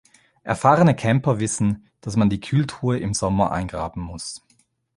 [0.41, 4.41] Erfahrene Camper wissen, dass man die Kühltruhe im Sommer eingraben muss.